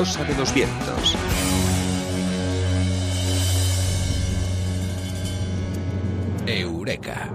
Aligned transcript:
De 0.00 0.34
los 0.34 0.54
Vientos. 0.54 1.14
Eureka. 6.46 7.28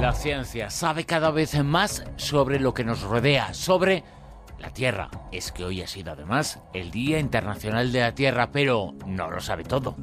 La 0.00 0.14
ciencia 0.14 0.70
sabe 0.70 1.04
cada 1.04 1.30
vez 1.30 1.62
más 1.62 2.02
sobre 2.16 2.58
lo 2.58 2.72
que 2.72 2.82
nos 2.82 3.02
rodea, 3.02 3.52
sobre 3.52 4.04
la 4.58 4.70
Tierra. 4.70 5.10
Es 5.30 5.52
que 5.52 5.66
hoy 5.66 5.82
ha 5.82 5.86
sido 5.86 6.12
además 6.12 6.60
el 6.72 6.90
Día 6.90 7.18
Internacional 7.18 7.92
de 7.92 8.00
la 8.00 8.14
Tierra, 8.14 8.52
pero 8.52 8.94
no 9.04 9.30
lo 9.30 9.42
sabe 9.42 9.64
todo. 9.64 9.96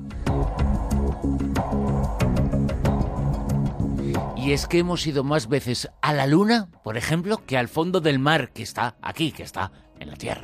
Y 4.41 4.53
es 4.53 4.65
que 4.65 4.79
hemos 4.79 5.05
ido 5.05 5.23
más 5.23 5.47
veces 5.47 5.87
a 6.01 6.13
la 6.13 6.25
Luna, 6.25 6.67
por 6.83 6.97
ejemplo, 6.97 7.45
que 7.45 7.59
al 7.59 7.67
fondo 7.67 8.01
del 8.01 8.17
mar, 8.17 8.49
que 8.51 8.63
está 8.63 8.95
aquí, 8.99 9.31
que 9.31 9.43
está 9.43 9.71
en 9.99 10.09
la 10.09 10.15
Tierra. 10.15 10.41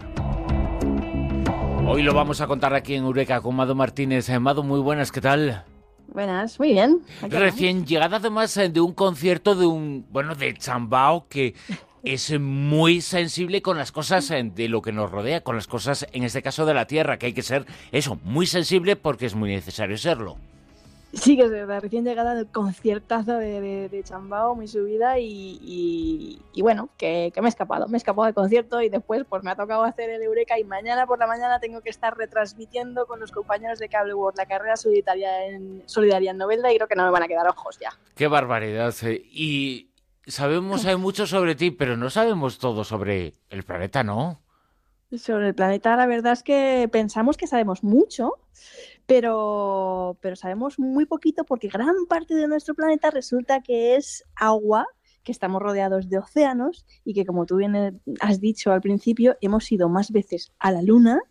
Hoy 1.83 2.03
lo 2.03 2.13
vamos 2.13 2.39
a 2.39 2.45
contar 2.45 2.75
aquí 2.75 2.93
en 2.93 3.05
Eureka 3.05 3.41
con 3.41 3.55
Mado 3.55 3.73
Martínez. 3.73 4.29
Eh, 4.29 4.37
Mado, 4.37 4.61
muy 4.61 4.79
buenas, 4.81 5.11
¿qué 5.11 5.19
tal? 5.19 5.63
Buenas, 6.09 6.59
muy 6.59 6.73
bien. 6.73 7.01
Recién 7.23 7.87
llegada 7.87 8.17
además 8.17 8.55
eh, 8.57 8.69
de 8.69 8.81
un 8.81 8.93
concierto 8.93 9.55
de 9.55 9.65
un, 9.65 10.05
bueno, 10.11 10.35
de 10.35 10.53
Chambao 10.53 11.27
que 11.27 11.55
es 12.03 12.39
muy 12.39 13.01
sensible 13.01 13.63
con 13.63 13.79
las 13.79 13.91
cosas 13.91 14.29
eh, 14.29 14.43
de 14.43 14.69
lo 14.69 14.83
que 14.83 14.91
nos 14.91 15.09
rodea, 15.09 15.41
con 15.41 15.55
las 15.55 15.65
cosas, 15.65 16.05
en 16.11 16.21
este 16.21 16.43
caso 16.43 16.67
de 16.67 16.75
la 16.75 16.85
Tierra, 16.85 17.17
que 17.17 17.25
hay 17.25 17.33
que 17.33 17.41
ser 17.41 17.65
eso, 17.91 18.19
muy 18.23 18.45
sensible 18.45 18.95
porque 18.95 19.25
es 19.25 19.33
muy 19.33 19.49
necesario 19.49 19.97
serlo. 19.97 20.37
Sí, 21.13 21.37
que 21.37 21.43
es 21.43 21.51
verdad, 21.51 21.81
recién 21.81 22.03
llegada 22.03 22.35
del 22.35 22.47
conciertazo 22.47 23.37
de, 23.37 23.89
de, 23.89 24.03
Chambao, 24.03 24.55
muy 24.55 24.67
subida 24.67 25.17
y, 25.19 26.39
y, 26.53 26.61
bueno, 26.61 26.89
que, 26.97 27.31
me 27.37 27.45
he 27.45 27.49
escapado, 27.49 27.87
me 27.87 27.95
he 27.95 27.97
escapado 27.97 28.25
del 28.25 28.35
concierto 28.35 28.81
y 28.81 28.89
después 28.89 29.23
pues 29.27 29.41
me 29.41 29.51
ha 29.51 29.55
tocado 29.55 29.83
hacer 29.83 30.09
el 30.09 30.21
Eureka 30.21 30.59
y 30.59 30.65
mañana 30.65 31.07
por 31.07 31.17
la 31.17 31.25
mañana 31.25 31.59
tengo 31.59 31.81
que 31.81 31.89
estar 31.89 32.17
retransmitiendo 32.17 33.07
con 33.07 33.21
los 33.21 33.31
compañeros 33.31 33.79
de 33.79 33.87
Cable 33.87 34.13
World 34.13 34.37
la 34.37 34.45
carrera 34.47 34.75
solidaria 34.75 35.47
en, 35.47 35.83
solidaria 35.85 36.31
en 36.31 36.37
Novelda 36.37 36.71
y 36.71 36.75
creo 36.75 36.87
que 36.89 36.95
no 36.95 37.05
me 37.05 37.11
van 37.11 37.23
a 37.23 37.27
quedar 37.27 37.47
ojos 37.47 37.79
ya. 37.79 37.89
Qué 38.15 38.27
barbaridad. 38.27 38.93
Eh. 39.03 39.21
Y 39.31 39.91
sabemos 40.27 40.85
hay 40.85 40.97
mucho 40.97 41.25
sobre 41.25 41.55
ti, 41.55 41.71
pero 41.71 41.95
no 41.95 42.09
sabemos 42.09 42.59
todo 42.59 42.83
sobre 42.83 43.33
el 43.49 43.63
planeta, 43.63 44.03
¿no? 44.03 44.41
Sobre 45.17 45.47
el 45.47 45.55
planeta, 45.55 45.95
la 45.95 46.05
verdad 46.05 46.33
es 46.33 46.43
que 46.43 46.89
pensamos 46.91 47.37
que 47.37 47.47
sabemos 47.47 47.81
mucho, 47.81 48.33
pero, 49.07 50.17
pero 50.21 50.35
sabemos 50.35 50.77
muy 50.77 51.05
poquito 51.05 51.45
porque 51.45 51.69
gran 51.69 52.05
parte 52.07 52.35
de 52.35 52.47
nuestro 52.47 52.75
planeta 52.75 53.09
resulta 53.09 53.61
que 53.61 53.95
es 53.95 54.23
agua, 54.35 54.85
que 55.23 55.31
estamos 55.31 55.61
rodeados 55.61 56.09
de 56.09 56.19
océanos 56.19 56.85
y 57.03 57.13
que, 57.13 57.25
como 57.25 57.45
tú 57.45 57.55
bien 57.55 58.01
has 58.19 58.39
dicho 58.39 58.71
al 58.71 58.81
principio, 58.81 59.35
hemos 59.41 59.71
ido 59.71 59.89
más 59.89 60.11
veces 60.11 60.51
a 60.59 60.71
la 60.71 60.81
Luna 60.81 61.21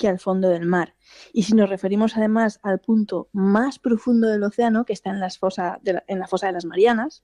que 0.00 0.08
al 0.08 0.18
fondo 0.18 0.48
del 0.48 0.64
mar. 0.64 0.96
Y 1.30 1.42
si 1.42 1.52
nos 1.52 1.68
referimos 1.68 2.16
además 2.16 2.58
al 2.62 2.80
punto 2.80 3.28
más 3.32 3.78
profundo 3.78 4.28
del 4.28 4.42
océano, 4.42 4.86
que 4.86 4.94
está 4.94 5.10
en, 5.10 5.20
fosa 5.38 5.78
en 5.84 6.18
la 6.18 6.26
fosa 6.26 6.46
de 6.46 6.54
las 6.54 6.64
Marianas, 6.64 7.22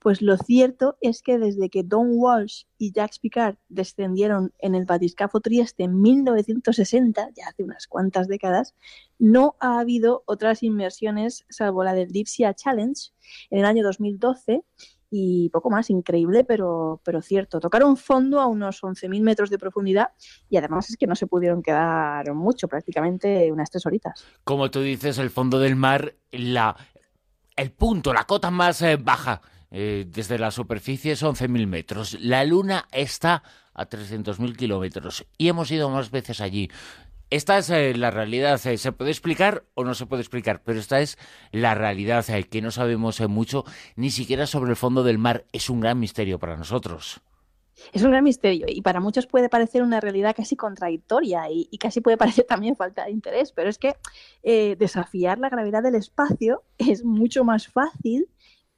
pues 0.00 0.20
lo 0.20 0.36
cierto 0.36 0.98
es 1.00 1.22
que 1.22 1.38
desde 1.38 1.70
que 1.70 1.84
Don 1.84 2.08
Walsh 2.10 2.64
y 2.76 2.92
Jacques 2.92 3.20
Picard 3.20 3.54
descendieron 3.68 4.52
en 4.58 4.74
el 4.74 4.84
batiscafo 4.84 5.40
Trieste 5.40 5.84
en 5.84 6.00
1960, 6.00 7.30
ya 7.36 7.46
hace 7.46 7.62
unas 7.62 7.86
cuantas 7.86 8.26
décadas, 8.26 8.74
no 9.20 9.54
ha 9.60 9.78
habido 9.78 10.24
otras 10.26 10.64
inmersiones 10.64 11.46
salvo 11.48 11.84
la 11.84 11.94
del 11.94 12.10
Deep 12.10 12.26
Sea 12.26 12.52
Challenge 12.52 13.12
en 13.50 13.60
el 13.60 13.64
año 13.64 13.84
2012 13.84 14.64
y 15.10 15.48
poco 15.50 15.70
más, 15.70 15.90
increíble, 15.90 16.44
pero, 16.44 17.00
pero 17.04 17.22
cierto. 17.22 17.60
Tocaron 17.60 17.96
fondo 17.96 18.40
a 18.40 18.46
unos 18.46 18.82
11.000 18.82 19.22
metros 19.22 19.50
de 19.50 19.58
profundidad 19.58 20.10
y 20.50 20.56
además 20.56 20.90
es 20.90 20.96
que 20.96 21.06
no 21.06 21.14
se 21.14 21.26
pudieron 21.26 21.62
quedar 21.62 22.34
mucho, 22.34 22.68
prácticamente 22.68 23.50
unas 23.50 23.70
tres 23.70 23.86
horitas. 23.86 24.24
Como 24.44 24.70
tú 24.70 24.80
dices, 24.80 25.18
el 25.18 25.30
fondo 25.30 25.58
del 25.58 25.76
mar, 25.76 26.14
la, 26.30 26.76
el 27.56 27.72
punto, 27.72 28.12
la 28.12 28.24
cota 28.24 28.50
más 28.50 28.82
eh, 28.82 28.96
baja 28.96 29.40
eh, 29.70 30.06
desde 30.08 30.38
la 30.38 30.50
superficie 30.50 31.12
es 31.12 31.22
11.000 31.22 31.66
metros. 31.66 32.18
La 32.20 32.44
Luna 32.44 32.86
está 32.92 33.42
a 33.74 33.88
300.000 33.88 34.56
kilómetros 34.56 35.26
y 35.36 35.48
hemos 35.48 35.70
ido 35.70 35.88
más 35.90 36.10
veces 36.10 36.40
allí. 36.40 36.70
Esta 37.30 37.58
es 37.58 37.68
eh, 37.68 37.94
la 37.94 38.10
realidad. 38.10 38.60
Eh, 38.66 38.78
se 38.78 38.92
puede 38.92 39.10
explicar 39.10 39.64
o 39.74 39.84
no 39.84 39.94
se 39.94 40.06
puede 40.06 40.22
explicar, 40.22 40.62
pero 40.64 40.80
esta 40.80 41.00
es 41.00 41.18
la 41.52 41.74
realidad 41.74 42.24
eh, 42.30 42.44
que 42.44 42.62
no 42.62 42.70
sabemos 42.70 43.20
mucho, 43.28 43.64
ni 43.96 44.10
siquiera 44.10 44.46
sobre 44.46 44.70
el 44.70 44.76
fondo 44.76 45.02
del 45.02 45.18
mar. 45.18 45.44
Es 45.52 45.68
un 45.68 45.80
gran 45.80 45.98
misterio 45.98 46.38
para 46.38 46.56
nosotros. 46.56 47.20
Es 47.92 48.02
un 48.02 48.10
gran 48.10 48.24
misterio 48.24 48.66
y 48.68 48.82
para 48.82 48.98
muchos 48.98 49.28
puede 49.28 49.48
parecer 49.48 49.82
una 49.82 50.00
realidad 50.00 50.34
casi 50.34 50.56
contradictoria 50.56 51.42
y, 51.48 51.68
casi 51.78 52.00
puede 52.00 52.16
parecer 52.16 52.44
también 52.44 52.74
falta 52.74 53.04
de 53.04 53.12
interés, 53.12 53.52
pero 53.52 53.68
es 53.70 53.78
que 53.78 53.94
desafiar 54.76 55.38
la 55.38 55.48
gravedad 55.48 55.84
del 55.84 55.94
espacio 55.94 56.64
es 56.78 57.04
mucho 57.04 57.44
más 57.44 57.68
fácil 57.68 58.28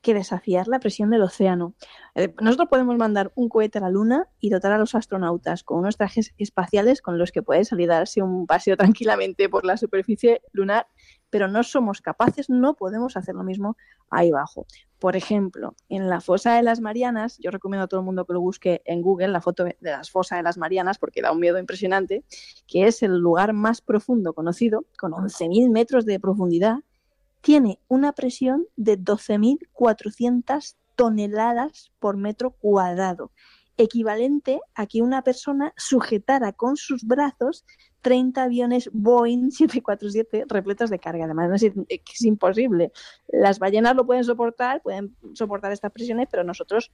que 0.01 0.15
desafiar 0.15 0.67
la 0.69 0.81
presión 0.81 1.11
del 1.11 1.23
océano. 1.23 1.75
Eh, 2.15 2.35
nosotros 2.41 2.69
podemos 2.69 2.97
mandar 2.97 3.33
un 3.35 3.49
cohete 3.49 3.79
a 3.79 3.83
la 3.83 3.91
Luna 3.91 4.29
y 4.41 4.51
dotar 4.51 4.73
a 4.73 4.79
los 4.79 4.95
astronautas 4.95 5.63
con 5.63 5.79
unos 5.79 5.97
trajes 5.97 6.33
espaciales 6.39 7.03
con 7.03 7.19
los 7.19 7.33
que 7.33 7.43
pueden 7.43 7.65
salir 7.65 7.89
darse 7.89 8.23
un 8.23 8.47
paseo 8.47 8.77
tranquilamente 8.79 9.49
por 9.49 9.65
la 9.65 9.77
superficie 9.77 10.41
lunar, 10.53 10.87
pero 11.29 11.49
no 11.49 11.63
somos 11.63 12.01
capaces, 12.01 12.49
no 12.49 12.75
podemos 12.75 13.17
hacer 13.17 13.35
lo 13.35 13.45
mismo 13.45 13.77
ahí 14.11 14.31
abajo. 14.31 14.67
Por 14.99 15.17
ejemplo, 15.17 15.75
en 15.89 16.09
la 16.09 16.21
fosa 16.21 16.55
de 16.57 16.63
las 16.63 16.81
Marianas, 16.81 17.39
yo 17.39 17.51
recomiendo 17.51 17.85
a 17.85 17.89
todo 17.89 18.01
el 18.01 18.07
mundo 18.07 18.27
que 18.27 18.33
lo 18.33 18.41
busque 18.41 18.83
en 18.85 19.01
Google, 19.01 19.29
la 19.29 19.41
foto 19.41 19.65
de 19.65 19.77
las 19.81 20.11
fosas 20.11 20.39
de 20.39 20.43
las 20.43 20.59
Marianas, 20.59 20.99
porque 20.99 21.23
da 21.23 21.33
un 21.33 21.41
miedo 21.41 21.59
impresionante, 21.59 22.25
que 22.67 22.87
es 22.87 23.03
el 23.03 23.17
lugar 23.19 23.53
más 23.53 23.81
profundo 23.81 24.35
conocido, 24.35 24.85
con 24.99 25.13
11.000 25.13 25.71
metros 25.71 26.05
de 26.05 26.21
profundidad, 26.21 26.81
tiene 27.41 27.79
una 27.89 28.13
presión 28.13 28.67
de 28.77 28.99
12.400 28.99 30.75
toneladas 30.97 31.91
por 31.99 32.17
metro 32.17 32.51
cuadrado, 32.51 33.33
equivalente 33.77 34.61
a 34.75 34.87
que 34.87 35.01
una 35.03 35.23
persona 35.23 35.73
sujetara 35.77 36.53
con 36.53 36.77
sus 36.77 37.05
brazos 37.05 37.65
30 38.03 38.43
aviones 38.43 38.91
Boeing 38.93 39.51
747 39.51 40.45
repletos 40.49 40.91
de 40.91 40.99
carga. 40.99 41.25
Además, 41.25 41.63
es, 41.63 41.73
es, 41.89 42.23
imposible. 42.23 42.93
Las 43.29 43.59
ballenas 43.59 43.95
lo 43.95 44.07
pueden 44.07 44.25
soportar, 44.25 44.83
pueden 44.83 45.15
soportar 45.35 45.73
estas 45.73 45.93
presiones, 45.93 46.29
pero 46.31 46.45
nosotros 46.45 46.91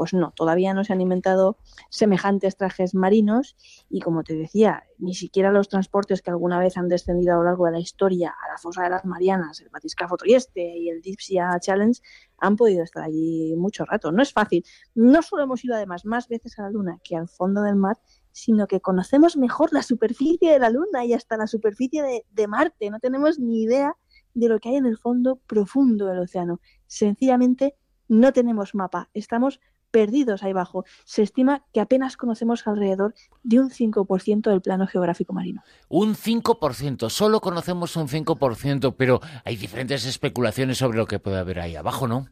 pues 0.00 0.14
no, 0.14 0.32
todavía 0.34 0.72
no 0.72 0.82
se 0.82 0.94
han 0.94 1.02
inventado 1.02 1.58
semejantes 1.90 2.56
trajes 2.56 2.94
marinos 2.94 3.54
y 3.90 4.00
como 4.00 4.24
te 4.24 4.34
decía, 4.34 4.84
ni 4.96 5.12
siquiera 5.12 5.52
los 5.52 5.68
transportes 5.68 6.22
que 6.22 6.30
alguna 6.30 6.58
vez 6.58 6.78
han 6.78 6.88
descendido 6.88 7.34
a 7.34 7.36
lo 7.36 7.44
largo 7.44 7.66
de 7.66 7.72
la 7.72 7.80
historia 7.80 8.30
a 8.30 8.50
la 8.50 8.56
fosa 8.56 8.84
de 8.84 8.88
las 8.88 9.04
Marianas, 9.04 9.60
el 9.60 9.68
batiscafo 9.68 10.16
Trieste 10.16 10.74
y 10.74 10.88
el 10.88 11.02
Deep 11.02 11.20
Sea 11.20 11.60
Challenge 11.60 12.00
han 12.38 12.56
podido 12.56 12.82
estar 12.82 13.02
allí 13.02 13.54
mucho 13.58 13.84
rato. 13.84 14.10
No 14.10 14.22
es 14.22 14.32
fácil. 14.32 14.64
No 14.94 15.20
solo 15.20 15.42
hemos 15.42 15.62
ido 15.66 15.74
además 15.74 16.06
más 16.06 16.28
veces 16.28 16.58
a 16.58 16.62
la 16.62 16.70
Luna 16.70 16.98
que 17.04 17.16
al 17.16 17.28
fondo 17.28 17.60
del 17.60 17.76
mar, 17.76 17.98
sino 18.32 18.66
que 18.66 18.80
conocemos 18.80 19.36
mejor 19.36 19.70
la 19.74 19.82
superficie 19.82 20.50
de 20.50 20.60
la 20.60 20.70
Luna 20.70 21.04
y 21.04 21.12
hasta 21.12 21.36
la 21.36 21.46
superficie 21.46 22.24
de 22.30 22.48
Marte. 22.48 22.88
No 22.88 23.00
tenemos 23.00 23.38
ni 23.38 23.64
idea 23.64 23.98
de 24.32 24.48
lo 24.48 24.60
que 24.60 24.70
hay 24.70 24.76
en 24.76 24.86
el 24.86 24.96
fondo 24.96 25.36
profundo 25.46 26.06
del 26.06 26.20
océano. 26.20 26.58
Sencillamente 26.86 27.76
no 28.10 28.32
tenemos 28.32 28.74
mapa. 28.74 29.08
Estamos 29.14 29.60
perdidos 29.90 30.42
ahí 30.42 30.50
abajo. 30.52 30.84
Se 31.04 31.22
estima 31.22 31.64
que 31.72 31.80
apenas 31.80 32.16
conocemos 32.16 32.66
alrededor 32.66 33.14
de 33.42 33.60
un 33.60 33.70
5% 33.70 34.50
del 34.50 34.60
plano 34.60 34.86
geográfico 34.86 35.32
marino. 35.32 35.62
Un 35.88 36.14
5%, 36.14 37.10
solo 37.10 37.40
conocemos 37.40 37.96
un 37.96 38.08
5%, 38.08 38.94
pero 38.96 39.20
hay 39.44 39.56
diferentes 39.56 40.04
especulaciones 40.06 40.78
sobre 40.78 40.98
lo 40.98 41.06
que 41.06 41.18
puede 41.18 41.38
haber 41.38 41.60
ahí 41.60 41.76
abajo, 41.76 42.08
¿no? 42.08 42.28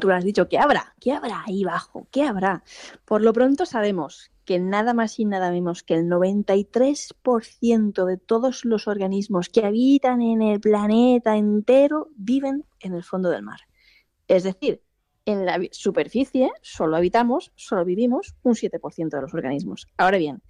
Tú 0.00 0.08
lo 0.08 0.14
has 0.14 0.24
dicho, 0.24 0.48
¿qué 0.48 0.58
habrá? 0.58 0.94
¿Qué 1.00 1.12
habrá 1.12 1.44
ahí 1.46 1.62
abajo? 1.62 2.08
¿Qué 2.10 2.24
habrá? 2.24 2.64
Por 3.04 3.22
lo 3.22 3.32
pronto 3.32 3.66
sabemos 3.66 4.32
que 4.44 4.58
nada 4.58 4.94
más 4.94 5.18
y 5.20 5.24
nada 5.24 5.50
menos 5.50 5.82
que 5.82 5.94
el 5.94 6.06
93% 6.08 8.04
de 8.04 8.16
todos 8.16 8.64
los 8.64 8.88
organismos 8.88 9.48
que 9.48 9.64
habitan 9.64 10.22
en 10.22 10.42
el 10.42 10.60
planeta 10.60 11.36
entero 11.36 12.08
viven 12.16 12.64
en 12.80 12.94
el 12.94 13.04
fondo 13.04 13.30
del 13.30 13.42
mar. 13.42 13.60
Es 14.28 14.44
decir, 14.44 14.82
en 15.26 15.44
la 15.44 15.60
superficie 15.72 16.50
solo 16.62 16.96
habitamos, 16.96 17.52
solo 17.56 17.84
vivimos 17.84 18.34
un 18.42 18.54
7% 18.54 19.10
de 19.10 19.20
los 19.20 19.34
organismos. 19.34 19.86
Ahora 19.98 20.18
bien, 20.18 20.42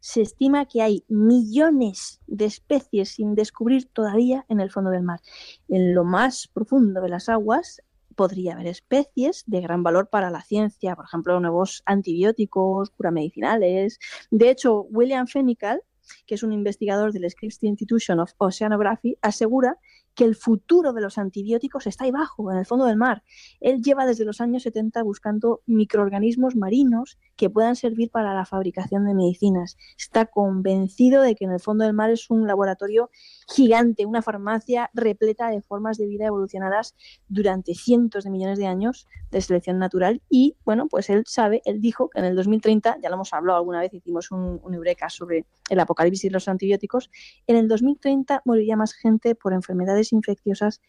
se 0.00 0.20
estima 0.20 0.66
que 0.66 0.82
hay 0.82 1.04
millones 1.08 2.20
de 2.26 2.44
especies 2.44 3.10
sin 3.10 3.34
descubrir 3.34 3.86
todavía 3.86 4.44
en 4.50 4.60
el 4.60 4.70
fondo 4.70 4.90
del 4.90 5.02
mar. 5.02 5.20
En 5.68 5.94
lo 5.94 6.04
más 6.04 6.48
profundo 6.52 7.00
de 7.00 7.08
las 7.08 7.30
aguas 7.30 7.80
podría 8.14 8.54
haber 8.54 8.66
especies 8.66 9.44
de 9.46 9.60
gran 9.60 9.82
valor 9.82 10.08
para 10.08 10.30
la 10.30 10.42
ciencia, 10.42 10.94
por 10.94 11.06
ejemplo, 11.06 11.40
nuevos 11.40 11.82
antibióticos, 11.86 12.90
cura 12.90 13.10
medicinales. 13.10 13.98
De 14.30 14.50
hecho, 14.50 14.82
William 14.90 15.26
Fenical, 15.26 15.82
que 16.26 16.34
es 16.34 16.42
un 16.42 16.52
investigador 16.52 17.12
del 17.12 17.30
Scripps 17.30 17.62
Institution 17.62 18.20
of 18.20 18.34
Oceanography, 18.38 19.16
asegura 19.22 19.78
que 20.14 20.24
el 20.24 20.36
futuro 20.36 20.92
de 20.92 21.00
los 21.00 21.18
antibióticos 21.18 21.86
está 21.86 22.04
ahí 22.04 22.10
abajo, 22.10 22.50
en 22.52 22.58
el 22.58 22.66
fondo 22.66 22.86
del 22.86 22.96
mar. 22.96 23.22
Él 23.60 23.82
lleva 23.82 24.06
desde 24.06 24.24
los 24.24 24.40
años 24.40 24.62
70 24.62 25.02
buscando 25.02 25.62
microorganismos 25.66 26.56
marinos 26.56 27.18
que 27.36 27.50
puedan 27.50 27.76
servir 27.76 28.10
para 28.10 28.34
la 28.34 28.44
fabricación 28.44 29.04
de 29.06 29.14
medicinas. 29.14 29.76
Está 29.98 30.26
convencido 30.26 31.22
de 31.22 31.34
que 31.34 31.44
en 31.44 31.52
el 31.52 31.60
fondo 31.60 31.84
del 31.84 31.94
mar 31.94 32.10
es 32.10 32.30
un 32.30 32.46
laboratorio 32.46 33.10
gigante, 33.48 34.06
una 34.06 34.22
farmacia 34.22 34.90
repleta 34.94 35.48
de 35.48 35.60
formas 35.60 35.98
de 35.98 36.06
vida 36.06 36.26
evolucionadas 36.26 36.94
durante 37.28 37.74
cientos 37.74 38.24
de 38.24 38.30
millones 38.30 38.58
de 38.58 38.66
años 38.66 39.06
de 39.30 39.40
selección 39.40 39.78
natural. 39.78 40.22
Y, 40.28 40.56
bueno, 40.64 40.86
pues 40.88 41.10
él 41.10 41.24
sabe, 41.26 41.62
él 41.64 41.80
dijo 41.80 42.08
que 42.08 42.20
en 42.20 42.26
el 42.26 42.36
2030, 42.36 42.98
ya 43.02 43.08
lo 43.08 43.16
hemos 43.16 43.32
hablado 43.32 43.58
alguna 43.58 43.80
vez, 43.80 43.92
hicimos 43.92 44.30
un, 44.30 44.60
eureka 44.74 45.08
sobre 45.08 45.46
el 45.70 45.80
apocalipsis 45.80 46.24
y 46.24 46.30
los 46.30 46.48
antibióticos, 46.48 47.10
en 47.46 47.56
el 47.56 47.68
2030 47.68 48.42
moriría 48.44 48.76
más 48.76 48.92
gente 48.92 49.34
por 49.34 49.52
enfermedades 49.52 50.12
infecciosas 50.12 50.80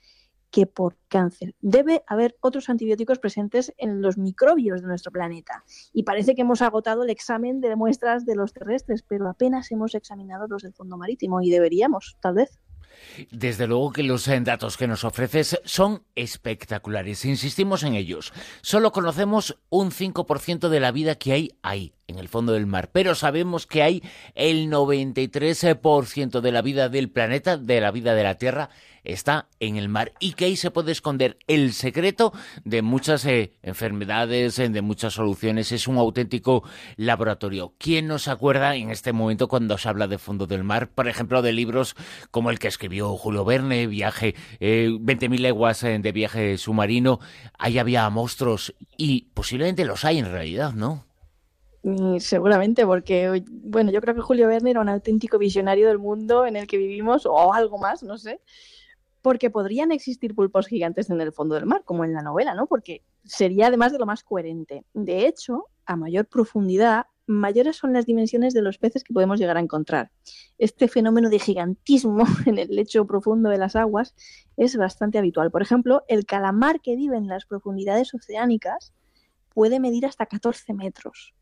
que 0.51 0.65
por 0.65 0.97
cáncer. 1.07 1.55
Debe 1.61 2.03
haber 2.07 2.35
otros 2.41 2.69
antibióticos 2.69 3.19
presentes 3.19 3.73
en 3.77 4.01
los 4.01 4.17
microbios 4.17 4.81
de 4.81 4.87
nuestro 4.87 5.11
planeta. 5.11 5.63
Y 5.93 6.03
parece 6.03 6.35
que 6.35 6.41
hemos 6.41 6.61
agotado 6.61 7.03
el 7.03 7.09
examen 7.09 7.61
de 7.61 7.75
muestras 7.75 8.25
de 8.25 8.35
los 8.35 8.53
terrestres, 8.53 9.03
pero 9.03 9.29
apenas 9.29 9.71
hemos 9.71 9.95
examinado 9.95 10.47
los 10.47 10.63
del 10.63 10.73
fondo 10.73 10.97
marítimo 10.97 11.41
y 11.41 11.49
deberíamos, 11.49 12.17
tal 12.21 12.35
vez. 12.35 12.59
Desde 13.31 13.67
luego 13.67 13.91
que 13.91 14.03
los 14.03 14.27
eh, 14.27 14.39
datos 14.41 14.77
que 14.77 14.87
nos 14.87 15.03
ofreces 15.03 15.59
son 15.63 16.03
espectaculares, 16.15 17.25
insistimos 17.25 17.83
en 17.83 17.95
ellos. 17.95 18.33
Solo 18.61 18.91
conocemos 18.91 19.57
un 19.69 19.91
5% 19.91 20.69
de 20.69 20.79
la 20.79 20.91
vida 20.91 21.15
que 21.15 21.33
hay 21.33 21.51
ahí, 21.61 21.93
en 22.07 22.19
el 22.19 22.29
fondo 22.29 22.53
del 22.53 22.65
mar, 22.65 22.89
pero 22.91 23.15
sabemos 23.15 23.67
que 23.67 23.83
hay 23.83 24.03
el 24.33 24.69
93% 24.69 26.41
de 26.41 26.51
la 26.51 26.61
vida 26.61 26.89
del 26.89 27.09
planeta, 27.09 27.57
de 27.57 27.81
la 27.81 27.91
vida 27.91 28.13
de 28.13 28.23
la 28.23 28.35
Tierra, 28.35 28.69
está 29.05 29.47
en 29.59 29.77
el 29.77 29.89
mar 29.89 30.13
y 30.19 30.33
que 30.33 30.45
ahí 30.45 30.55
se 30.55 30.71
puede 30.71 30.91
esconder 30.91 31.37
el 31.47 31.73
secreto 31.73 32.33
de 32.63 32.81
muchas 32.81 33.25
eh, 33.25 33.53
enfermedades, 33.63 34.59
eh, 34.59 34.69
de 34.69 34.81
muchas 34.81 35.13
soluciones. 35.13 35.71
Es 35.71 35.87
un 35.87 35.97
auténtico 35.97 36.63
laboratorio. 36.97 37.73
¿Quién 37.77 38.07
nos 38.07 38.27
acuerda 38.27 38.75
en 38.75 38.91
este 38.91 39.13
momento 39.13 39.47
cuando 39.47 39.77
se 39.77 39.89
habla 39.89 40.07
de 40.07 40.17
fondo 40.17 40.47
del 40.47 40.63
mar? 40.63 40.89
Por 40.89 41.07
ejemplo, 41.07 41.41
de 41.41 41.53
libros 41.53 41.95
como 42.31 42.49
el 42.49 42.59
que 42.59 42.67
escribió 42.67 43.15
Julio 43.17 43.45
Verne, 43.45 43.87
Viaje, 43.87 44.35
eh, 44.59 44.89
20.000 44.89 45.39
leguas 45.39 45.83
eh, 45.83 45.99
de 45.99 46.11
viaje 46.11 46.57
submarino. 46.57 47.19
Ahí 47.57 47.79
había 47.79 48.09
monstruos 48.09 48.75
y 48.97 49.29
posiblemente 49.33 49.85
los 49.85 50.05
hay 50.05 50.19
en 50.19 50.31
realidad, 50.31 50.73
¿no? 50.73 51.05
Seguramente, 52.17 52.83
porque, 52.83 53.43
bueno, 53.47 53.91
yo 53.91 54.01
creo 54.01 54.15
que 54.15 54.21
Julio 54.21 54.47
Verne 54.47 54.71
era 54.71 54.81
un 54.81 54.89
auténtico 54.89 55.37
visionario 55.37 55.87
del 55.87 55.99
mundo 55.99 56.47
en 56.47 56.55
el 56.55 56.65
que 56.65 56.77
vivimos, 56.77 57.27
o 57.27 57.53
algo 57.53 57.77
más, 57.77 58.01
no 58.01 58.17
sé 58.17 58.41
porque 59.25 59.49
podrían 59.49 59.91
existir 59.91 60.35
pulpos 60.35 60.67
gigantes 60.67 61.09
en 61.09 61.19
el 61.19 61.33
fondo 61.33 61.55
del 61.55 61.65
mar, 61.65 61.81
como 61.83 62.05
en 62.05 62.13
la 62.13 62.21
novela, 62.21 62.53
¿no? 62.53 62.67
Porque 62.67 63.01
sería 63.23 63.65
además 63.65 63.91
de 63.91 63.97
lo 63.97 64.05
más 64.05 64.23
coherente. 64.23 64.85
De 64.93 65.25
hecho, 65.25 65.65
a 65.87 65.95
mayor 65.95 66.27
profundidad, 66.27 67.07
mayores 67.25 67.75
son 67.75 67.91
las 67.91 68.05
dimensiones 68.05 68.53
de 68.53 68.61
los 68.61 68.77
peces 68.77 69.03
que 69.03 69.15
podemos 69.15 69.39
llegar 69.39 69.57
a 69.57 69.61
encontrar. 69.61 70.11
Este 70.59 70.87
fenómeno 70.87 71.31
de 71.31 71.39
gigantismo 71.39 72.23
en 72.45 72.59
el 72.59 72.67
lecho 72.67 73.07
profundo 73.07 73.49
de 73.49 73.57
las 73.57 73.75
aguas 73.75 74.13
es 74.57 74.77
bastante 74.77 75.17
habitual. 75.17 75.49
Por 75.49 75.63
ejemplo, 75.63 76.03
el 76.07 76.27
calamar 76.27 76.79
que 76.79 76.95
vive 76.95 77.17
en 77.17 77.27
las 77.27 77.47
profundidades 77.47 78.13
oceánicas 78.13 78.93
puede 79.55 79.79
medir 79.79 80.05
hasta 80.05 80.27
14 80.27 80.75
metros 80.75 81.33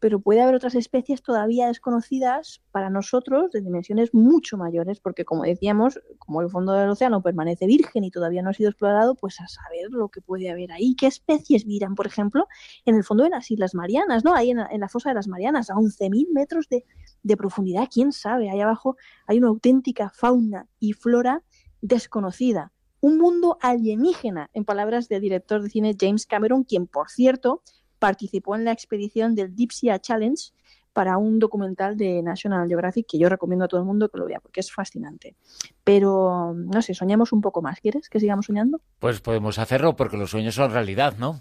pero 0.00 0.18
puede 0.18 0.40
haber 0.40 0.54
otras 0.54 0.74
especies 0.74 1.22
todavía 1.22 1.68
desconocidas 1.68 2.62
para 2.72 2.88
nosotros 2.88 3.52
de 3.52 3.60
dimensiones 3.60 4.14
mucho 4.14 4.56
mayores, 4.56 4.98
porque 4.98 5.26
como 5.26 5.42
decíamos, 5.42 6.00
como 6.18 6.40
el 6.40 6.48
fondo 6.48 6.72
del 6.72 6.88
océano 6.88 7.22
permanece 7.22 7.66
virgen 7.66 8.04
y 8.04 8.10
todavía 8.10 8.42
no 8.42 8.48
ha 8.48 8.54
sido 8.54 8.70
explorado, 8.70 9.14
pues 9.14 9.38
a 9.40 9.46
saber 9.46 9.90
lo 9.90 10.08
que 10.08 10.22
puede 10.22 10.50
haber 10.50 10.72
ahí. 10.72 10.96
¿Qué 10.96 11.06
especies 11.06 11.66
miran, 11.66 11.94
por 11.94 12.06
ejemplo, 12.06 12.48
en 12.86 12.96
el 12.96 13.04
fondo 13.04 13.24
de 13.24 13.30
las 13.30 13.50
Islas 13.50 13.74
Marianas, 13.74 14.24
¿no? 14.24 14.34
Ahí 14.34 14.50
en 14.50 14.80
la, 14.80 14.88
fosa 14.88 15.10
de 15.10 15.16
las 15.16 15.28
Marianas, 15.28 15.68
a 15.70 15.74
11.000 15.74 16.28
metros 16.32 16.66
de 16.68 17.36
profundidad, 17.36 17.88
quién 17.92 18.12
sabe, 18.12 18.50
ahí 18.50 18.60
abajo 18.60 18.96
hay 19.26 19.38
una 19.38 19.48
auténtica 19.48 20.10
fauna 20.10 20.66
y 20.78 20.94
flora 20.94 21.42
desconocida. 21.82 22.72
Un 23.00 23.18
mundo 23.18 23.58
alienígena, 23.62 24.50
en 24.52 24.64
palabras 24.64 25.08
del 25.08 25.22
director 25.22 25.62
de 25.62 25.70
cine 25.70 25.96
James 25.98 26.26
Cameron, 26.26 26.64
quien, 26.64 26.86
por 26.86 27.08
cierto, 27.08 27.62
participó 27.98 28.56
en 28.56 28.64
la 28.64 28.72
expedición 28.72 29.34
del 29.34 29.54
Deep 29.54 29.72
Sea 29.72 29.98
Challenge 29.98 30.52
para 30.92 31.16
un 31.16 31.38
documental 31.38 31.96
de 31.96 32.22
National 32.22 32.68
Geographic 32.68 33.06
que 33.06 33.18
yo 33.18 33.28
recomiendo 33.28 33.64
a 33.64 33.68
todo 33.68 33.80
el 33.80 33.86
mundo 33.86 34.08
que 34.08 34.18
lo 34.18 34.26
vea 34.26 34.40
porque 34.40 34.60
es 34.60 34.72
fascinante. 34.72 35.36
Pero, 35.84 36.52
no 36.54 36.82
sé, 36.82 36.94
soñamos 36.94 37.32
un 37.32 37.40
poco 37.40 37.62
más. 37.62 37.80
¿Quieres 37.80 38.08
que 38.08 38.20
sigamos 38.20 38.46
soñando? 38.46 38.80
Pues 38.98 39.20
podemos 39.20 39.58
hacerlo 39.58 39.96
porque 39.96 40.16
los 40.16 40.30
sueños 40.30 40.56
son 40.56 40.72
realidad, 40.72 41.16
¿no? 41.16 41.40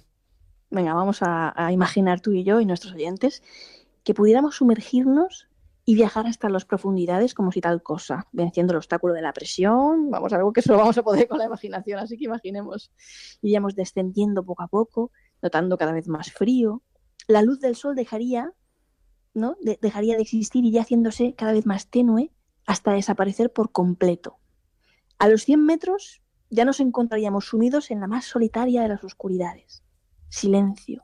Venga, 0.70 0.94
vamos 0.94 1.24
a, 1.24 1.52
a 1.56 1.72
imaginar 1.72 2.22
tú 2.22 2.32
y 2.32 2.44
yo 2.44 2.62
y 2.62 2.66
nuestros 2.66 2.94
oyentes 2.94 3.42
que 4.04 4.14
pudiéramos 4.14 4.56
sumergirnos 4.56 5.49
y 5.90 5.96
viajar 5.96 6.28
hasta 6.28 6.50
las 6.50 6.66
profundidades 6.66 7.34
como 7.34 7.52
si 7.52 7.62
tal 7.62 7.82
cosa, 7.82 8.28
venciendo 8.32 8.74
el 8.74 8.78
obstáculo 8.78 9.16
de 9.16 9.24
la 9.24 9.34
presión, 9.34 10.12
vamos, 10.12 10.32
algo 10.34 10.54
que 10.54 10.62
solo 10.62 10.78
vamos 10.78 11.00
a 11.00 11.02
poder 11.02 11.28
con 11.28 11.40
la 11.40 11.46
imaginación, 11.46 11.98
así 11.98 12.16
que 12.16 12.26
imaginemos, 12.26 12.92
iríamos 13.42 13.74
descendiendo 13.74 14.46
poco 14.46 14.62
a 14.62 14.68
poco, 14.68 15.12
notando 15.42 15.80
cada 15.80 15.92
vez 15.92 16.08
más 16.08 16.32
frío. 16.32 16.84
La 17.28 17.42
luz 17.42 17.60
del 17.60 17.76
sol 17.76 17.96
dejaría, 17.96 18.54
¿no? 19.34 19.58
dejaría 19.82 20.16
de 20.16 20.22
existir 20.22 20.64
y 20.64 20.70
ya 20.70 20.82
haciéndose 20.82 21.34
cada 21.34 21.54
vez 21.54 21.66
más 21.66 21.90
tenue 21.90 22.32
hasta 22.68 22.94
desaparecer 22.94 23.52
por 23.52 23.72
completo. 23.72 24.38
A 25.18 25.28
los 25.28 25.42
100 25.42 25.66
metros 25.66 26.22
ya 26.52 26.66
nos 26.66 26.82
encontraríamos 26.82 27.46
sumidos 27.46 27.90
en 27.90 28.00
la 28.00 28.06
más 28.06 28.26
solitaria 28.26 28.84
de 28.84 28.90
las 28.90 29.04
oscuridades. 29.04 29.84
Silencio. 30.30 31.04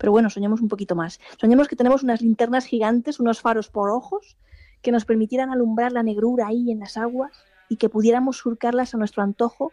Pero 0.00 0.12
bueno, 0.12 0.30
soñemos 0.30 0.62
un 0.62 0.68
poquito 0.68 0.96
más. 0.96 1.20
Soñemos 1.38 1.68
que 1.68 1.76
tenemos 1.76 2.02
unas 2.02 2.22
linternas 2.22 2.64
gigantes, 2.64 3.20
unos 3.20 3.42
faros 3.42 3.68
por 3.68 3.90
ojos, 3.90 4.38
que 4.80 4.92
nos 4.92 5.04
permitieran 5.04 5.50
alumbrar 5.50 5.92
la 5.92 6.02
negrura 6.02 6.46
ahí 6.46 6.72
en 6.72 6.80
las 6.80 6.96
aguas 6.96 7.32
y 7.68 7.76
que 7.76 7.90
pudiéramos 7.90 8.38
surcarlas 8.38 8.94
a 8.94 8.98
nuestro 8.98 9.22
antojo 9.22 9.72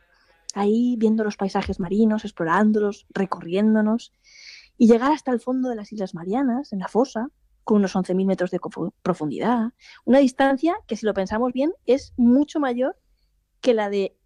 ahí 0.53 0.95
viendo 0.97 1.24
los 1.24 1.38
paisajes 1.38 1.79
marinos, 1.79 2.25
explorándolos, 2.25 3.06
recorriéndonos, 3.09 4.12
y 4.77 4.88
llegar 4.88 5.13
hasta 5.13 5.31
el 5.31 5.39
fondo 5.39 5.69
de 5.69 5.75
las 5.75 5.94
Islas 5.94 6.13
Marianas, 6.13 6.73
en 6.73 6.80
la 6.80 6.89
fosa, 6.89 7.30
con 7.63 7.77
unos 7.77 7.95
11.000 7.95 8.25
metros 8.25 8.51
de 8.51 8.59
profundidad, 9.01 9.71
una 10.03 10.19
distancia 10.19 10.75
que 10.88 10.95
si 10.95 11.06
lo 11.06 11.13
pensamos 11.13 11.53
bien 11.53 11.73
es 11.85 12.13
mucho 12.18 12.59
mayor 12.59 12.97
que 13.62 13.73
la 13.73 13.89
de 13.89 14.18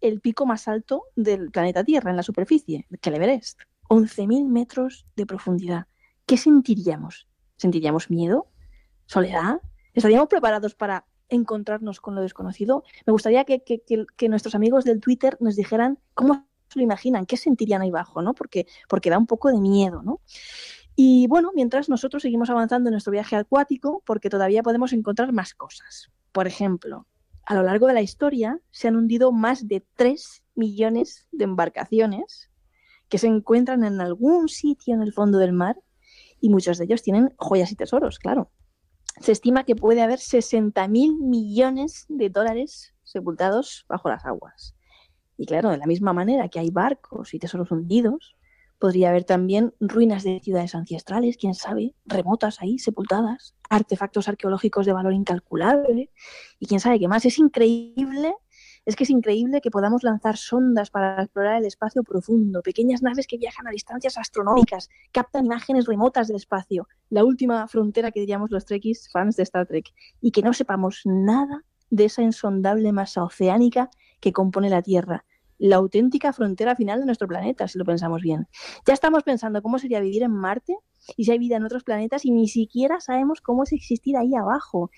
el 0.00 0.20
pico 0.20 0.46
más 0.46 0.68
alto 0.68 1.04
del 1.16 1.50
planeta 1.50 1.84
Tierra 1.84 2.10
en 2.10 2.16
la 2.16 2.22
superficie, 2.22 2.86
que 3.00 3.10
el 3.10 3.16
Everest. 3.16 3.60
11.000 3.88 4.46
metros 4.46 5.06
de 5.16 5.26
profundidad. 5.26 5.86
¿Qué 6.26 6.36
sentiríamos? 6.36 7.28
¿Sentiríamos 7.56 8.10
miedo? 8.10 8.48
¿Soledad? 9.06 9.60
¿Estaríamos 9.92 10.28
preparados 10.28 10.74
para 10.74 11.06
encontrarnos 11.28 12.00
con 12.00 12.14
lo 12.14 12.22
desconocido. 12.22 12.84
Me 13.06 13.12
gustaría 13.12 13.44
que, 13.44 13.62
nuestros 14.28 14.54
amigos 14.54 14.84
del 14.84 15.00
Twitter 15.00 15.36
nos 15.40 15.56
dijeran 15.56 15.98
cómo 16.14 16.46
se 16.68 16.78
lo 16.78 16.82
imaginan, 16.82 17.26
qué 17.26 17.36
sentirían 17.36 17.82
ahí 17.82 17.90
abajo, 17.90 18.22
¿no? 18.22 18.34
Porque, 18.34 18.66
porque 18.88 19.10
da 19.10 19.18
un 19.18 19.26
poco 19.26 19.50
de 19.50 19.60
miedo, 19.60 20.02
¿no? 20.02 20.20
Y 20.96 21.26
bueno, 21.26 21.50
mientras 21.54 21.88
nosotros 21.88 22.22
seguimos 22.22 22.50
avanzando 22.50 22.88
en 22.88 22.92
nuestro 22.92 23.10
viaje 23.10 23.36
acuático, 23.36 24.02
porque 24.06 24.30
todavía 24.30 24.62
podemos 24.62 24.92
encontrar 24.92 25.32
más 25.32 25.54
cosas. 25.54 26.10
Por 26.32 26.46
ejemplo, 26.46 27.06
a 27.46 27.54
lo 27.54 27.62
largo 27.62 27.86
de 27.86 27.94
la 27.94 28.02
historia 28.02 28.60
se 28.70 28.88
han 28.88 28.96
hundido 28.96 29.32
más 29.32 29.66
de 29.66 29.84
3 29.94 30.44
millones 30.54 31.26
de 31.32 31.44
embarcaciones 31.44 32.50
que 33.14 33.18
se 33.18 33.28
encuentran 33.28 33.84
en 33.84 34.00
algún 34.00 34.48
sitio 34.48 34.92
en 34.92 35.00
el 35.00 35.12
fondo 35.12 35.38
del 35.38 35.52
mar 35.52 35.76
y 36.40 36.48
muchos 36.48 36.78
de 36.78 36.86
ellos 36.86 37.00
tienen 37.00 37.32
joyas 37.38 37.70
y 37.70 37.76
tesoros, 37.76 38.18
claro 38.18 38.50
se 39.20 39.30
estima 39.32 39.64
que 39.64 39.76
puede 39.76 40.02
haber 40.02 40.18
60.000 40.18 41.20
millones 41.20 42.06
de 42.08 42.30
dólares 42.30 42.94
sepultados 43.04 43.84
bajo 43.88 44.08
las 44.08 44.24
aguas. 44.24 44.74
Y 45.36 45.46
claro, 45.46 45.70
de 45.70 45.78
la 45.78 45.86
misma 45.86 46.12
manera 46.12 46.48
que 46.48 46.58
hay 46.58 46.70
barcos 46.70 47.34
y 47.34 47.38
tesoros 47.38 47.70
hundidos, 47.70 48.36
podría 48.78 49.10
haber 49.10 49.24
también 49.24 49.72
ruinas 49.80 50.24
de 50.24 50.40
ciudades 50.40 50.74
ancestrales, 50.74 51.36
quién 51.36 51.54
sabe, 51.54 51.94
remotas 52.04 52.60
ahí, 52.60 52.78
sepultadas, 52.78 53.54
artefactos 53.70 54.28
arqueológicos 54.28 54.84
de 54.84 54.92
valor 54.92 55.12
incalculable, 55.12 56.10
y 56.58 56.66
quién 56.66 56.80
sabe 56.80 56.98
qué 56.98 57.08
más. 57.08 57.24
Es 57.24 57.38
increíble 57.38 58.34
es 58.86 58.96
que 58.96 59.04
es 59.04 59.10
increíble 59.10 59.60
que 59.60 59.70
podamos 59.70 60.02
lanzar 60.02 60.36
sondas 60.36 60.90
para 60.90 61.22
explorar 61.22 61.56
el 61.56 61.66
espacio 61.66 62.02
profundo, 62.02 62.62
pequeñas 62.62 63.02
naves 63.02 63.26
que 63.26 63.38
viajan 63.38 63.66
a 63.66 63.70
distancias 63.70 64.18
astronómicas, 64.18 64.90
captan 65.12 65.46
imágenes 65.46 65.86
remotas 65.86 66.28
del 66.28 66.36
espacio, 66.36 66.88
la 67.10 67.24
última 67.24 67.66
frontera 67.68 68.10
que 68.10 68.20
diríamos 68.20 68.50
los 68.50 68.66
trekkies 68.66 69.08
fans 69.10 69.36
de 69.36 69.44
Star 69.44 69.66
Trek, 69.66 69.92
y 70.20 70.30
que 70.30 70.42
no 70.42 70.52
sepamos 70.52 71.02
nada 71.04 71.64
de 71.90 72.06
esa 72.06 72.22
insondable 72.22 72.92
masa 72.92 73.22
oceánica 73.22 73.90
que 74.20 74.32
compone 74.32 74.68
la 74.68 74.82
Tierra, 74.82 75.24
la 75.58 75.76
auténtica 75.76 76.32
frontera 76.32 76.76
final 76.76 77.00
de 77.00 77.06
nuestro 77.06 77.28
planeta, 77.28 77.68
si 77.68 77.78
lo 77.78 77.84
pensamos 77.84 78.22
bien. 78.22 78.48
Ya 78.86 78.92
estamos 78.92 79.22
pensando 79.22 79.62
cómo 79.62 79.78
sería 79.78 80.00
vivir 80.00 80.22
en 80.22 80.32
Marte 80.32 80.76
y 81.16 81.24
si 81.24 81.30
hay 81.30 81.38
vida 81.38 81.56
en 81.56 81.64
otros 81.64 81.84
planetas 81.84 82.24
y 82.24 82.30
ni 82.30 82.48
siquiera 82.48 83.00
sabemos 83.00 83.40
cómo 83.40 83.62
es 83.62 83.72
existir 83.72 84.16
ahí 84.16 84.34
abajo. 84.34 84.90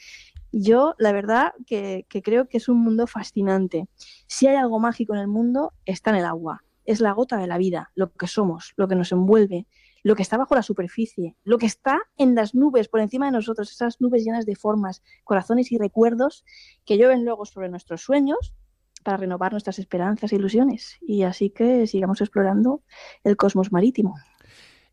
Yo, 0.53 0.95
la 0.99 1.13
verdad, 1.13 1.53
que, 1.67 2.07
creo 2.09 2.49
que 2.49 2.59
es 2.59 2.69
un 2.69 2.79
mundo 2.79 3.07
fascinante. 3.07 3.89
Si 4.27 4.47
hay 4.47 4.57
algo 4.57 4.79
mágico 4.79 5.15
en 5.15 5.21
el 5.21 5.29
mundo, 5.29 5.73
está 5.85 6.11
en 6.11 6.17
el 6.17 6.25
agua. 6.25 6.63
Es 6.85 7.01
la 7.01 7.13
gota 7.13 7.37
de 7.37 7.47
la 7.47 7.59
vida, 7.59 7.91
lo 7.95 8.13
que 8.13 8.27
somos, 8.27 8.73
lo 8.77 8.87
que 8.87 8.95
nos 8.95 9.11
envuelve, 9.13 9.67
lo 10.05 10.15
que 10.15 10.23
está 10.23 10.37
bajo 10.37 10.55
la 10.55 10.63
superficie, 10.63 11.37
lo 11.43 11.59
que 11.59 11.67
está 11.67 12.01
en 12.17 12.37
las 12.37 12.55
nubes 12.55 12.89
por 12.89 13.01
encima 13.01 13.27
de 13.27 13.33
nosotros, 13.33 13.73
esas 13.73 14.01
nubes 14.01 14.25
llenas 14.25 14.47
de 14.47 14.55
formas, 14.55 15.03
corazones 15.25 15.73
y 15.73 15.79
recuerdos 15.79 16.45
que 16.85 16.97
llueven 16.97 17.25
luego 17.25 17.45
sobre 17.45 17.69
nuestros 17.69 18.03
sueños 18.03 18.55
para 19.03 19.17
renovar 19.17 19.53
nuestras 19.53 19.79
esperanzas 19.79 20.33
e 20.33 20.37
ilusiones. 20.37 20.97
Y 21.01 21.23
así 21.25 21.51
que 21.51 21.87
sigamos 21.87 22.21
explorando 22.21 22.83
el 23.25 23.37
cosmos 23.37 23.73
marítimo. 23.73 24.15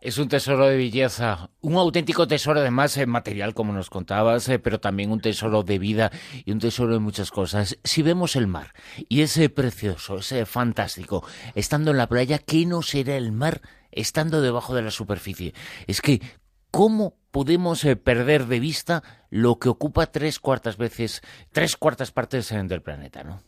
Es 0.04 0.18
un 0.18 0.28
tesoro 0.28 0.68
de 0.68 0.76
belleza, 0.76 1.50
un 1.62 1.76
auténtico 1.76 2.28
tesoro 2.28 2.60
además 2.60 2.98
en 2.98 3.10
material, 3.10 3.54
como 3.54 3.72
nos 3.72 3.90
contabas, 3.90 4.50
eh, 4.50 4.60
pero 4.60 4.82
también 4.82 5.12
un 5.12 5.22
tesoro 5.22 5.64
de 5.64 5.80
vida 5.80 6.12
y 6.44 6.52
un 6.52 6.60
tesoro 6.60 6.92
de 6.92 7.00
muchas 7.00 7.32
cosas. 7.32 7.78
Si 7.86 8.02
vemos 8.02 8.36
el 8.36 8.48
mar 8.48 8.74
y 9.08 9.22
ese 9.22 9.48
precioso, 9.48 10.18
ese 10.18 10.46
fantástico, 10.46 11.26
estando 11.56 11.92
en 11.92 11.98
la 11.98 12.10
playa, 12.10 12.38
¿qué 12.38 12.66
no 12.66 12.82
será 12.82 13.16
el 13.16 13.32
mar 13.32 13.62
estando 13.94 14.42
debajo 14.42 14.76
de 14.76 14.82
la 14.82 14.92
superficie. 14.92 15.54
Es 15.88 16.02
que, 16.02 16.22
¿cómo 16.70 17.16
podemos 17.32 17.84
eh, 17.86 17.96
perder 17.96 18.48
de 18.48 18.60
vista 18.60 19.04
lo 19.30 19.58
que 19.58 19.70
ocupa 19.70 20.08
tres 20.08 20.40
cuartas 20.40 20.78
veces, 20.78 21.22
tres 21.52 21.78
cuartas 21.78 22.12
partes 22.12 22.52
eh, 22.52 22.62
del 22.64 22.82
planeta, 22.82 23.24
¿no? 23.24 23.42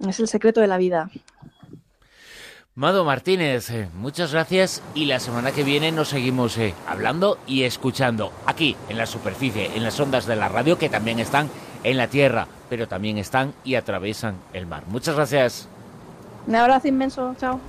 Es 0.00 0.18
el 0.18 0.26
secreto 0.26 0.60
de 0.60 0.66
la 0.66 0.76
vida. 0.76 1.08
Mado 2.76 3.04
Martínez, 3.04 3.70
eh, 3.70 3.88
muchas 3.94 4.32
gracias 4.32 4.82
y 4.96 5.04
la 5.04 5.20
semana 5.20 5.52
que 5.52 5.62
viene 5.62 5.92
nos 5.92 6.08
seguimos 6.08 6.58
hablando 6.88 7.38
y 7.46 7.62
escuchando 7.62 8.32
aquí 8.46 8.76
en 8.88 8.98
la 8.98 9.06
superficie, 9.06 9.76
en 9.76 9.84
las 9.84 10.00
ondas 10.00 10.26
de 10.26 10.34
la 10.34 10.48
radio 10.48 10.76
que 10.76 10.88
también 10.88 11.20
están 11.20 11.48
en 11.84 11.96
la 11.96 12.08
tierra, 12.08 12.48
pero 12.68 12.88
también 12.88 13.16
están 13.16 13.54
y 13.62 13.76
atraviesan 13.76 14.34
el 14.52 14.66
mar. 14.66 14.82
Muchas 14.88 15.14
gracias. 15.14 15.68
Un 16.48 16.56
abrazo 16.56 16.88
inmenso, 16.88 17.36
chao. 17.38 17.60